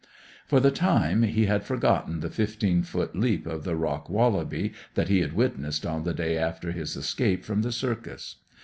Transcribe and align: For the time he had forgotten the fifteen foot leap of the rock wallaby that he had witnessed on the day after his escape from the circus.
For 0.47 0.59
the 0.59 0.71
time 0.71 1.21
he 1.21 1.45
had 1.45 1.63
forgotten 1.63 2.21
the 2.21 2.31
fifteen 2.31 2.81
foot 2.81 3.15
leap 3.15 3.45
of 3.45 3.63
the 3.63 3.75
rock 3.75 4.09
wallaby 4.09 4.73
that 4.95 5.09
he 5.09 5.19
had 5.19 5.33
witnessed 5.33 5.85
on 5.85 6.05
the 6.05 6.13
day 6.15 6.39
after 6.39 6.71
his 6.71 6.95
escape 6.95 7.45
from 7.45 7.61
the 7.61 7.71
circus. 7.71 8.37